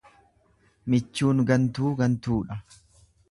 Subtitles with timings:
[0.93, 2.61] Michuun gantuu gantuudha.